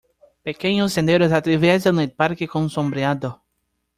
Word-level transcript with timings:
Pequeños 0.41 0.93
senderos 0.93 1.31
atraviesan 1.31 1.99
el 1.99 2.11
parque 2.11 2.47
con 2.47 2.71
sombreado. 2.71 3.43